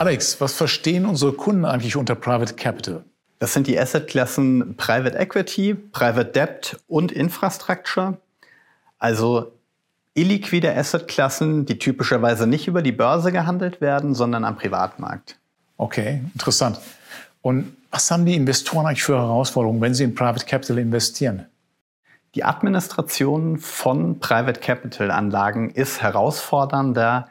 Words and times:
Alex, 0.00 0.40
was 0.40 0.54
verstehen 0.54 1.04
unsere 1.04 1.34
Kunden 1.34 1.66
eigentlich 1.66 1.94
unter 1.94 2.14
Private 2.14 2.54
Capital? 2.54 3.04
Das 3.38 3.52
sind 3.52 3.66
die 3.66 3.78
Assetklassen 3.78 4.74
Private 4.78 5.18
Equity, 5.18 5.74
Private 5.74 6.30
Debt 6.32 6.80
und 6.88 7.12
Infrastructure. 7.12 8.16
Also 8.98 9.52
illiquide 10.14 10.74
Assetklassen, 10.74 11.66
die 11.66 11.78
typischerweise 11.78 12.46
nicht 12.46 12.66
über 12.66 12.80
die 12.80 12.92
Börse 12.92 13.30
gehandelt 13.30 13.82
werden, 13.82 14.14
sondern 14.14 14.46
am 14.46 14.56
Privatmarkt. 14.56 15.38
Okay, 15.76 16.22
interessant. 16.32 16.80
Und 17.42 17.76
was 17.90 18.10
haben 18.10 18.24
die 18.24 18.36
Investoren 18.36 18.86
eigentlich 18.86 19.02
für 19.02 19.18
Herausforderungen, 19.18 19.82
wenn 19.82 19.92
sie 19.92 20.04
in 20.04 20.14
Private 20.14 20.46
Capital 20.46 20.78
investieren? 20.78 21.44
Die 22.34 22.42
Administration 22.42 23.58
von 23.58 24.18
Private 24.18 24.60
Capital 24.60 25.10
Anlagen 25.10 25.68
ist 25.68 26.00
herausfordernder 26.00 27.28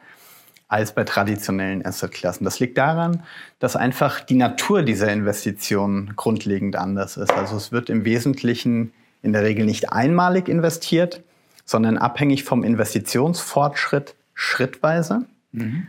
als 0.70 0.94
bei 0.94 1.02
traditionellen 1.02 1.84
Assetklassen. 1.84 2.44
Das 2.44 2.60
liegt 2.60 2.78
daran, 2.78 3.24
dass 3.58 3.74
einfach 3.74 4.20
die 4.20 4.36
Natur 4.36 4.82
dieser 4.82 5.12
Investitionen 5.12 6.14
grundlegend 6.14 6.76
anders 6.76 7.16
ist. 7.16 7.32
Also 7.32 7.56
es 7.56 7.72
wird 7.72 7.90
im 7.90 8.04
Wesentlichen 8.04 8.92
in 9.20 9.32
der 9.32 9.42
Regel 9.42 9.66
nicht 9.66 9.92
einmalig 9.92 10.48
investiert, 10.48 11.22
sondern 11.64 11.98
abhängig 11.98 12.44
vom 12.44 12.62
Investitionsfortschritt 12.62 14.14
schrittweise. 14.32 15.26
Mhm. 15.50 15.88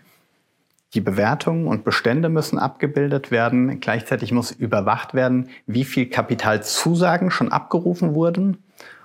Die 0.96 1.02
Bewertungen 1.02 1.68
und 1.68 1.84
Bestände 1.84 2.30
müssen 2.30 2.58
abgebildet 2.58 3.30
werden. 3.30 3.80
Gleichzeitig 3.82 4.32
muss 4.32 4.52
überwacht 4.52 5.14
werden, 5.14 5.50
wie 5.68 5.86
viel 5.86 6.08
Kapitalzusagen 6.08 7.30
schon 7.30 7.52
abgerufen 7.52 8.16
wurden 8.16 8.58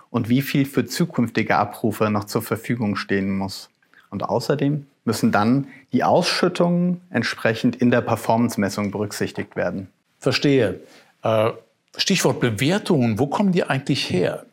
und 0.09 0.31
wie 0.31 0.41
viel 0.41 0.65
für 0.65 0.87
zukünftige 0.87 1.57
Abrufe 1.57 2.11
noch 2.11 2.25
zur 2.25 2.41
Verfügung 2.41 2.97
stehen 2.97 3.37
muss. 3.37 3.69
Und 4.11 4.23
außerdem 4.23 4.87
müssen 5.05 5.33
dann 5.33 5.69
die 5.93 6.05
Ausschüttungen 6.05 7.01
entsprechend 7.11 7.77
in 7.77 7.91
der 7.91 8.01
Performance-Messung 8.01 8.91
berücksichtigt 8.91 9.57
werden. 9.57 9.89
Verstehe. 10.19 10.81
Äh, 11.23 11.51
Stichwort 11.97 12.41
Bewertungen, 12.41 13.19
wo 13.19 13.27
kommen 13.27 13.53
die 13.53 13.65
eigentlich 13.65 14.11
her? 14.11 14.45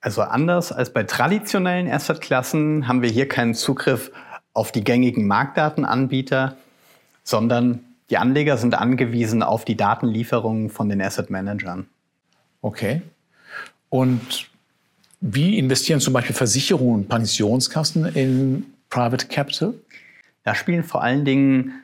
Also 0.00 0.22
anders 0.22 0.72
als 0.72 0.92
bei 0.92 1.04
traditionellen 1.04 1.90
Assetklassen 1.90 2.86
haben 2.86 3.02
wir 3.02 3.10
hier 3.10 3.28
keinen 3.28 3.54
Zugriff 3.54 4.12
auf 4.52 4.72
die 4.72 4.84
gängigen 4.84 5.26
Marktdatenanbieter, 5.26 6.56
sondern 7.24 7.80
die 8.10 8.18
Anleger 8.18 8.56
sind 8.56 8.74
angewiesen 8.74 9.42
auf 9.42 9.64
die 9.64 9.76
Datenlieferungen 9.76 10.70
von 10.70 10.88
den 10.88 11.02
Asset 11.02 11.30
Managern. 11.30 11.86
Okay. 12.62 13.02
Und 13.88 14.48
wie 15.20 15.58
investieren 15.58 16.00
zum 16.00 16.12
Beispiel 16.12 16.36
Versicherungen 16.36 17.02
und 17.02 17.08
Pensionskassen 17.08 18.06
in 18.06 18.66
Private 18.96 19.26
Capital? 19.26 19.74
Da 20.42 20.54
spielen 20.54 20.82
vor 20.82 21.02
allen 21.02 21.26
Dingen 21.26 21.82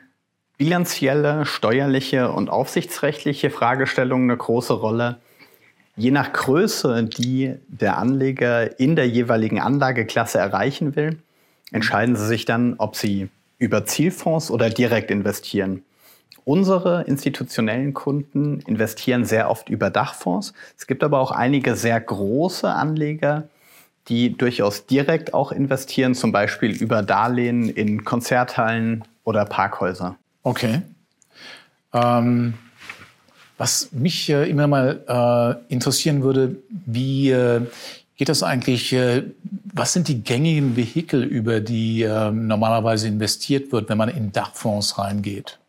bilanzielle, 0.57 1.45
steuerliche 1.45 2.31
und 2.31 2.49
aufsichtsrechtliche 2.49 3.51
Fragestellungen 3.51 4.31
eine 4.31 4.37
große 4.37 4.73
Rolle. 4.73 5.19
Je 5.95 6.09
nach 6.09 6.33
Größe, 6.33 7.03
die 7.03 7.53
der 7.67 7.99
Anleger 7.99 8.79
in 8.79 8.95
der 8.95 9.07
jeweiligen 9.07 9.59
Anlageklasse 9.59 10.39
erreichen 10.39 10.95
will, 10.95 11.19
entscheiden 11.71 12.15
sie 12.15 12.25
sich 12.25 12.45
dann, 12.45 12.77
ob 12.79 12.95
sie 12.95 13.29
über 13.59 13.85
Zielfonds 13.85 14.49
oder 14.49 14.71
direkt 14.71 15.11
investieren. 15.11 15.83
Unsere 16.45 17.03
institutionellen 17.03 17.93
Kunden 17.93 18.61
investieren 18.61 19.23
sehr 19.23 19.51
oft 19.51 19.69
über 19.69 19.91
Dachfonds. 19.91 20.53
Es 20.79 20.87
gibt 20.87 21.03
aber 21.03 21.19
auch 21.19 21.31
einige 21.31 21.75
sehr 21.75 22.01
große 22.01 22.67
Anleger, 22.67 23.49
die 24.09 24.35
durchaus 24.35 24.85
direkt 24.85 25.33
auch 25.33 25.51
investieren, 25.51 26.15
zum 26.15 26.31
Beispiel 26.31 26.71
über 26.71 27.01
Darlehen 27.01 27.69
in 27.69 28.03
Konzerthallen 28.03 29.03
oder 29.23 29.45
Parkhäuser. 29.45 30.17
Okay. 30.43 30.81
Ähm, 31.93 32.55
was 33.57 33.91
mich 33.91 34.29
äh, 34.29 34.49
immer 34.49 34.67
mal 34.67 35.61
äh, 35.69 35.73
interessieren 35.73 36.23
würde, 36.23 36.57
wie 36.69 37.31
äh, 37.31 37.61
geht 38.17 38.29
das 38.29 38.43
eigentlich, 38.43 38.91
äh, 38.93 39.23
was 39.73 39.93
sind 39.93 40.07
die 40.07 40.23
gängigen 40.23 40.75
Vehikel, 40.75 41.23
über 41.23 41.59
die 41.59 42.01
ähm, 42.01 42.47
normalerweise 42.47 43.07
investiert 43.07 43.71
wird, 43.71 43.89
wenn 43.89 43.97
man 43.97 44.09
in 44.09 44.31
Dachfonds 44.31 44.97
reingeht? 44.97 45.59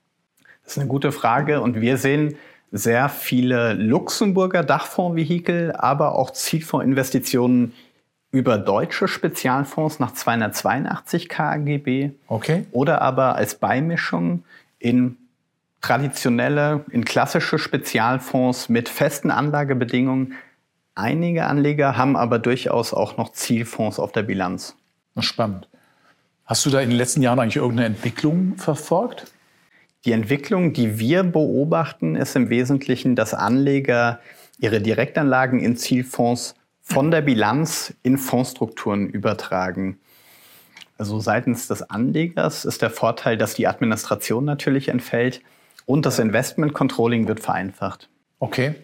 Das 0.65 0.73
ist 0.73 0.79
eine 0.79 0.89
gute 0.89 1.13
Frage 1.13 1.61
und 1.61 1.81
wir 1.81 1.99
sehen 1.99 2.37
sehr 2.73 3.09
viele 3.09 3.75
Luxemburger 3.75 4.65
Dachfondsvehikel, 4.65 5.73
aber 5.77 6.17
auch 6.17 6.33
Zielfondsinvestitionen 6.33 7.73
über 8.35 8.59
deutsche 8.59 9.07
Spezialfonds 9.07 10.01
nach 10.01 10.13
282 10.13 11.29
KGB 11.29 12.11
okay. 12.27 12.67
oder 12.73 13.01
aber 13.01 13.37
als 13.37 13.55
Beimischung 13.55 14.43
in 14.81 15.17
traditionelle, 15.81 16.85
in 16.91 17.05
klassische 17.05 17.61
Spezialfonds 17.61 18.69
mit 18.69 18.89
festen 18.89 19.31
Anlagebedingungen. 19.31 20.35
Einige 20.97 21.45
Anleger 21.45 21.97
haben 21.97 22.17
aber 22.17 22.41
durchaus 22.41 22.93
auch 22.93 23.17
noch 23.17 23.33
Zielfonds 23.33 24.01
auf 24.01 24.11
der 24.11 24.25
Bilanz. 24.25 24.75
Spannend. 25.21 25.69
Hast 26.45 26.67
du 26.67 26.71
da 26.71 26.81
in 26.81 26.91
den 26.91 26.99
letzten 26.99 27.23
Jahren 27.23 27.39
eigentlich 27.39 27.57
irgendeine 27.57 27.87
Entwicklung 27.87 28.57
verfolgt? 28.57 29.27
Die 30.07 30.13
Entwicklung, 30.13 30.73
die 30.73 30.99
wir 30.99 31.23
beobachten, 31.23 32.17
ist 32.17 32.35
im 32.35 32.51
Wesentlichen, 32.51 33.15
dass 33.15 33.33
Anleger 33.33 34.19
ihre 34.59 34.81
Direktanlagen 34.81 35.61
in 35.61 35.77
Zielfonds 35.77 36.57
von 36.85 37.11
der 37.11 37.23
Bilanz 37.23 37.95
in 38.03 38.19
Fondsstrukturen 38.19 39.09
übertragen. 39.09 39.99
Also 40.99 41.19
seitens 41.19 41.67
des 41.67 41.83
Anlegers 41.91 42.65
ist 42.65 42.83
der 42.83 42.91
Vorteil, 42.91 43.37
dass 43.37 43.55
die 43.55 43.67
Administration 43.67 44.45
natürlich 44.45 44.89
entfällt 44.89 45.41
und 45.87 46.07
das 46.07 46.19
Investment 46.19 46.75
Controlling 46.75 47.27
wird 47.27 47.41
vereinfacht. 47.41 48.09
Okay. 48.39 48.75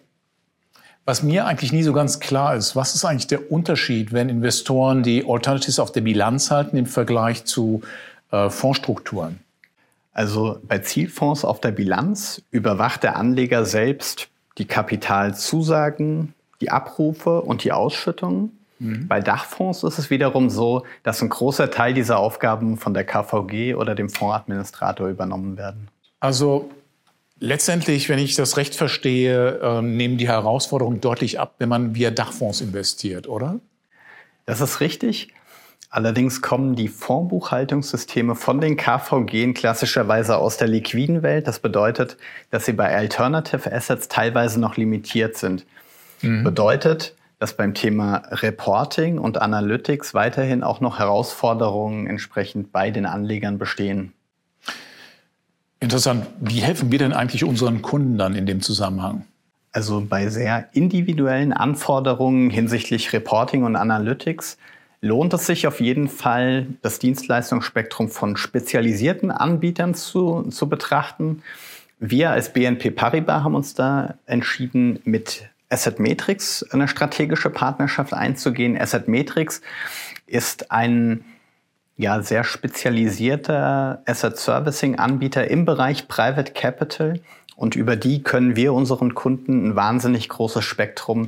Was 1.05 1.23
mir 1.23 1.47
eigentlich 1.47 1.73
nie 1.73 1.83
so 1.83 1.93
ganz 1.93 2.21
klar 2.21 2.57
ist, 2.57 2.75
was 2.75 2.95
ist 2.95 3.05
eigentlich 3.05 3.27
der 3.27 3.53
Unterschied, 3.53 4.13
wenn 4.13 4.29
Investoren 4.29 5.03
die 5.03 5.25
Alternatives 5.27 5.79
auf 5.79 5.93
der 5.93 6.01
Bilanz 6.01 6.51
halten 6.51 6.77
im 6.77 6.87
Vergleich 6.87 7.45
zu 7.45 7.83
äh, 8.33 8.49
Fondsstrukturen? 8.51 9.41
Also 10.13 10.59
bei 10.67 10.79
Zielfonds 10.79 11.45
auf 11.45 11.61
der 11.61 11.71
Bilanz 11.71 12.43
überwacht 12.51 13.03
der 13.03 13.17
Anleger 13.17 13.65
selbst 13.65 14.29
die 14.59 14.67
Kapitalzusagen, 14.67 16.35
die 16.61 16.71
Abrufe 16.71 17.41
und 17.43 17.65
die 17.65 17.73
Ausschüttungen. 17.73 18.59
Mhm. 18.79 19.09
Bei 19.09 19.21
Dachfonds 19.21 19.85
ist 19.85 19.99
es 19.99 20.11
wiederum 20.11 20.51
so, 20.51 20.85
dass 21.03 21.23
ein 21.23 21.29
großer 21.29 21.71
Teil 21.71 21.95
dieser 21.95 22.19
Aufgaben 22.19 22.77
von 22.77 22.95
der 22.95 23.05
KVG 23.05 23.75
oder 23.75 23.95
dem 23.95 24.09
Fondsadministrator 24.09 25.09
übernommen 25.09 25.57
werden. 25.57 25.89
Also 26.19 26.71
letztendlich, 27.39 28.09
wenn 28.09 28.19
ich 28.19 28.37
das 28.37 28.57
recht 28.57 28.75
verstehe, 28.75 29.59
äh, 29.61 29.83
nehmen 29.83 30.19
die 30.19 30.29
Herausforderungen 30.29 31.01
deutlich 31.01 31.41
ab, 31.41 31.55
wenn 31.59 31.69
man 31.69 31.95
via 31.95 32.11
Dachfonds 32.11 32.61
investiert, 32.61 33.29
oder? 33.29 33.61
Das 34.47 34.61
ist 34.61 34.81
richtig. 34.81 35.33
Allerdings 35.93 36.41
kommen 36.41 36.77
die 36.77 36.87
Fondsbuchhaltungssysteme 36.87 38.37
von 38.37 38.61
den 38.61 38.77
KVG 38.77 39.55
klassischerweise 39.55 40.39
aus 40.39 40.57
der 40.57 40.69
liquiden 40.69 41.25
Welt. 41.25 41.49
Das 41.49 41.59
bedeutet, 41.59 42.17
dass 42.51 42.65
sie 42.65 42.75
bei 42.75 42.95
Alternative 42.95 43.73
Assets 43.73 44.07
teilweise 44.07 44.61
noch 44.61 44.77
limitiert 44.77 45.37
sind. 45.37 45.67
Mhm. 46.23 46.45
Bedeutet, 46.45 47.15
dass 47.39 47.57
beim 47.57 47.75
Thema 47.75 48.23
Reporting 48.31 49.19
und 49.19 49.41
Analytics 49.41 50.15
weiterhin 50.15 50.63
auch 50.63 50.81
noch 50.81 50.99
Herausforderungen 50.99 52.07
entsprechend 52.07 52.71
bei 52.73 52.91
den 52.91 53.07
Anlegern 53.07 53.59
bestehen. 53.59 54.13
Interessant. 55.81 56.27
Wie 56.41 56.61
helfen 56.61 56.93
wir 56.93 56.99
denn 56.99 57.15
eigentlich 57.15 57.45
unseren 57.45 57.81
Kunden 57.81 58.19
dann 58.19 58.35
in 58.35 58.45
dem 58.45 58.61
Zusammenhang? 58.61 59.25
Also 59.73 60.05
bei 60.07 60.29
sehr 60.29 60.69
individuellen 60.73 61.53
Anforderungen 61.53 62.51
hinsichtlich 62.51 63.13
Reporting 63.13 63.63
und 63.63 63.77
Analytics 63.77 64.59
lohnt 65.01 65.33
es 65.33 65.47
sich 65.47 65.67
auf 65.67 65.81
jeden 65.81 66.09
Fall, 66.09 66.67
das 66.83 66.99
Dienstleistungsspektrum 66.99 68.09
von 68.09 68.37
spezialisierten 68.37 69.31
Anbietern 69.31 69.95
zu, 69.95 70.43
zu 70.51 70.69
betrachten. 70.69 71.43
Wir 71.99 72.31
als 72.31 72.53
BNP 72.53 72.91
Paribas 72.91 73.45
haben 73.45 73.55
uns 73.55 73.75
da 73.75 74.15
entschieden, 74.27 74.99
mit 75.05 75.50
Asset 75.71 75.99
Matrix 76.01 76.65
eine 76.71 76.89
strategische 76.89 77.49
Partnerschaft 77.49 78.13
einzugehen. 78.13 78.79
Asset 78.79 79.09
Matrix 79.09 79.63
ist 80.27 80.71
ein 80.71 81.25
ja, 81.97 82.23
sehr 82.23 82.45
spezialisierter 82.45 84.03
Asset 84.07 84.37
Servicing 84.37 84.99
Anbieter 84.99 85.49
im 85.49 85.65
Bereich 85.65 86.09
Private 86.09 86.53
Capital. 86.53 87.21
Und 87.57 87.77
über 87.77 87.97
die 87.97 88.23
können 88.23 88.57
wir 88.57 88.73
unseren 88.73 89.15
Kunden 89.15 89.69
ein 89.69 89.77
wahnsinnig 89.77 90.29
großes 90.29 90.65
Spektrum 90.65 91.27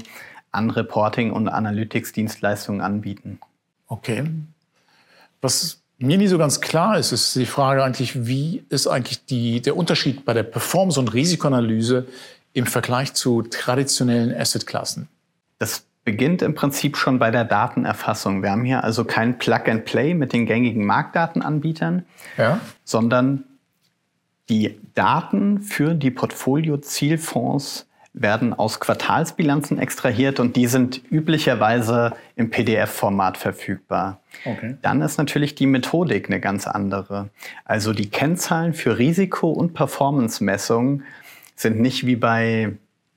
an 0.50 0.70
Reporting 0.70 1.30
und 1.30 1.48
Analytics 1.48 2.12
Dienstleistungen 2.12 2.80
anbieten. 2.80 3.38
Okay. 3.86 4.24
Was 5.40 5.82
mir 5.98 6.18
nie 6.18 6.26
so 6.26 6.38
ganz 6.38 6.60
klar 6.60 6.98
ist, 6.98 7.12
ist 7.12 7.36
die 7.36 7.46
Frage 7.46 7.84
eigentlich, 7.84 8.26
wie 8.26 8.64
ist 8.70 8.86
eigentlich 8.86 9.24
die, 9.26 9.60
der 9.60 9.76
Unterschied 9.76 10.24
bei 10.24 10.32
der 10.32 10.42
Performance- 10.42 10.98
und 10.98 11.12
Risikoanalyse 11.12 12.06
im 12.52 12.66
Vergleich 12.66 13.14
zu 13.14 13.42
traditionellen 13.42 14.34
Assetklassen? 14.34 15.08
Das 15.58 15.84
beginnt 16.04 16.42
im 16.42 16.54
Prinzip 16.54 16.96
schon 16.96 17.18
bei 17.18 17.30
der 17.30 17.44
Datenerfassung. 17.44 18.42
Wir 18.42 18.50
haben 18.50 18.64
hier 18.64 18.82
also 18.82 19.04
kein 19.04 19.38
Plug-and-Play 19.38 20.14
mit 20.14 20.32
den 20.32 20.46
gängigen 20.46 20.84
Marktdatenanbietern, 20.84 22.04
ja. 22.36 22.60
sondern 22.84 23.44
Die 24.48 24.78
Daten 24.94 25.60
für 25.60 25.94
die 25.94 26.10
Portfolio-Zielfonds 26.10 27.86
werden 28.12 28.52
aus 28.52 28.80
Quartalsbilanzen 28.80 29.78
extrahiert 29.78 30.40
und 30.40 30.56
die 30.56 30.66
sind 30.66 31.00
üblicherweise 31.10 32.12
im 32.36 32.50
PDF-Format 32.50 33.38
verfügbar. 33.38 34.20
Okay. 34.44 34.76
Dann 34.82 35.00
ist 35.00 35.16
natürlich 35.16 35.54
die 35.54 35.66
Methodik 35.66 36.28
eine 36.28 36.40
ganz 36.40 36.66
andere. 36.66 37.30
Also 37.64 37.94
die 37.94 38.10
Kennzahlen 38.10 38.74
für 38.74 38.98
Risiko- 38.98 39.52
und 39.52 39.72
Performance-Messungen 39.72 41.04
sind 41.62 41.80
nicht 41.80 42.06
wie 42.06 42.16
bei 42.16 42.72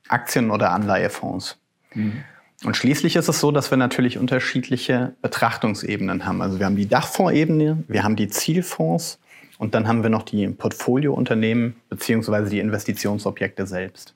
Aktien- 0.08 0.52
oder 0.52 0.72
Anleihefonds. 0.72 1.58
Mhm. 1.94 2.24
Und 2.64 2.78
schließlich 2.78 3.16
ist 3.16 3.28
es 3.28 3.40
so, 3.40 3.52
dass 3.52 3.70
wir 3.70 3.78
natürlich 3.78 4.18
unterschiedliche 4.18 5.14
Betrachtungsebenen 5.22 6.26
haben. 6.26 6.42
Also 6.42 6.58
wir 6.60 6.66
haben 6.66 6.78
die 6.78 6.88
Dachfondsebene, 6.88 7.84
wir 7.88 8.04
haben 8.04 8.16
die 8.16 8.30
Zielfonds 8.30 9.20
und 9.58 9.76
dann 9.76 9.88
haben 9.88 10.04
wir 10.04 10.10
noch 10.10 10.24
die 10.24 10.48
Portfoliounternehmen 10.48 11.76
beziehungsweise 11.90 12.50
die 12.50 12.60
Investitionsobjekte 12.60 13.68
selbst. 13.68 14.14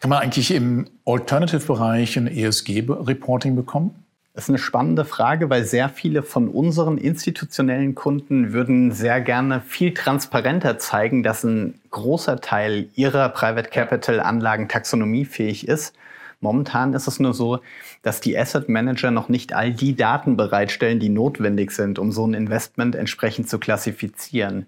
Kann 0.00 0.10
man 0.10 0.20
eigentlich 0.20 0.50
im 0.50 0.88
Alternative-Bereich 1.04 2.16
ein 2.16 2.26
ESG-Reporting 2.26 3.54
bekommen? 3.54 4.04
Das 4.38 4.44
ist 4.44 4.50
eine 4.50 4.58
spannende 4.58 5.04
Frage, 5.04 5.50
weil 5.50 5.64
sehr 5.64 5.88
viele 5.88 6.22
von 6.22 6.46
unseren 6.46 6.96
institutionellen 6.96 7.96
Kunden 7.96 8.52
würden 8.52 8.92
sehr 8.92 9.20
gerne 9.20 9.60
viel 9.60 9.92
transparenter 9.92 10.78
zeigen, 10.78 11.24
dass 11.24 11.42
ein 11.42 11.80
großer 11.90 12.40
Teil 12.40 12.86
ihrer 12.94 13.30
Private 13.30 13.68
Capital 13.68 14.20
Anlagen 14.20 14.68
taxonomiefähig 14.68 15.66
ist. 15.66 15.92
Momentan 16.38 16.94
ist 16.94 17.08
es 17.08 17.18
nur 17.18 17.34
so, 17.34 17.58
dass 18.02 18.20
die 18.20 18.38
Asset 18.38 18.68
Manager 18.68 19.10
noch 19.10 19.28
nicht 19.28 19.54
all 19.54 19.72
die 19.72 19.96
Daten 19.96 20.36
bereitstellen, 20.36 21.00
die 21.00 21.08
notwendig 21.08 21.72
sind, 21.72 21.98
um 21.98 22.12
so 22.12 22.24
ein 22.24 22.34
Investment 22.34 22.94
entsprechend 22.94 23.48
zu 23.48 23.58
klassifizieren. 23.58 24.66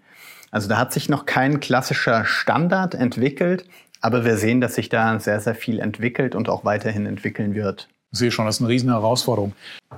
Also 0.51 0.69
da 0.69 0.79
hat 0.79 0.93
sich 0.93 1.09
noch 1.09 1.27
kein 1.27 1.61
klassischer 1.61 2.25
Standard 2.25 2.97
entwickelt, 2.97 3.67
aber 4.01 4.25
wir 4.25 4.37
sehen, 4.37 4.61
dass 4.61 4.75
sich 4.75 4.89
da 4.89 5.21
sehr, 5.21 5.39
sehr 5.39 5.55
viel 5.55 5.79
entwickelt 5.79 6.35
und 6.35 6.49
auch 6.49 6.65
weiterhin 6.65 7.07
entwickeln 7.07 7.55
wird. 7.55 7.87
Ich 8.13 8.19
sehe 8.19 8.33
schon, 8.33 8.47
das 8.47 8.57
ist 8.57 8.61
eine 8.61 8.71
riesen 8.71 8.91
Herausforderung. 8.91 9.53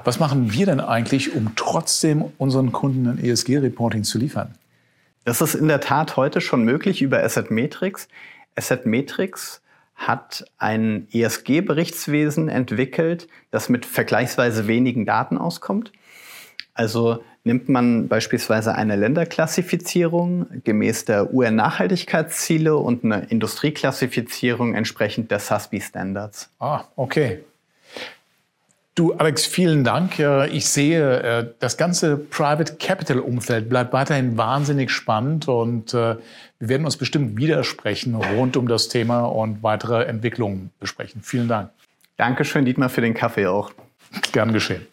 Was 0.05 0.21
machen 0.21 0.53
wir 0.53 0.67
denn 0.67 0.81
eigentlich, 0.81 1.35
um 1.35 1.53
trotzdem 1.57 2.25
unseren 2.37 2.71
Kunden 2.71 3.07
ein 3.07 3.25
ESG-Reporting 3.25 4.05
zu 4.05 4.19
liefern? 4.19 4.55
Das 5.25 5.41
ist 5.41 5.55
in 5.55 5.69
der 5.69 5.81
Tat 5.81 6.17
heute 6.17 6.43
schon 6.43 6.63
möglich 6.65 7.01
über 7.01 7.23
Asset 7.23 7.51
Metrics. 7.51 8.09
Asset 8.55 8.85
Metrics 8.85 9.63
hat 9.95 10.45
ein 10.59 11.07
ESG-Berichtswesen 11.13 12.49
entwickelt, 12.51 13.29
das 13.51 13.71
mit 13.71 13.87
vergleichsweise 13.87 14.67
wenigen 14.67 15.07
Daten 15.07 15.39
auskommt. 15.39 15.93
Also 16.75 17.23
nimmt 17.45 17.69
man 17.69 18.09
beispielsweise 18.09 18.75
eine 18.75 18.97
Länderklassifizierung 18.97 20.47
gemäß 20.65 21.07
der 21.07 21.33
UN-Nachhaltigkeitsziele 21.33 22.77
und 22.77 23.05
eine 23.05 23.25
Industrieklassifizierung 23.31 24.75
entsprechend 24.75 25.31
der 25.31 25.39
SASB-Standards. 25.39 26.51
Ah, 26.59 26.85
okay. 26.97 27.45
Du, 28.95 29.15
Alex, 29.15 29.47
vielen 29.47 29.85
Dank. 29.85 30.19
Ich 30.19 30.67
sehe, 30.69 31.21
äh, 31.23 31.47
das 31.61 31.79
ganze 31.79 32.19
Private 32.19 32.77
Capital 32.77 33.21
Umfeld 33.21 33.71
bleibt 33.71 33.95
weiterhin 33.95 34.37
wahnsinnig 34.37 34.91
spannend 34.91 35.49
und 35.49 35.95
äh, 35.95 36.17
wir 36.59 36.69
werden 36.69 36.85
uns 36.85 36.99
bestimmt 36.99 37.39
widersprechen 37.39 38.15
rund 38.15 38.57
um 38.59 38.69
das 38.69 38.89
Thema 38.89 39.23
und 39.23 39.63
weitere 39.63 40.05
Entwicklungen 40.05 40.71
besprechen. 40.79 41.23
Vielen 41.23 41.49
Dank. 41.49 41.71
Dankeschön, 42.19 42.67
Dietmar, 42.67 42.91
für 42.91 43.01
den 43.01 43.15
Kaffee 43.15 43.47
auch. 43.47 43.73
Gern 44.33 44.53
geschehen. 44.53 44.87